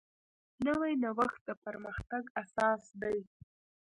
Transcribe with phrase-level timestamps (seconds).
[0.65, 3.17] نوی نوښت د پرمختګ اساس دی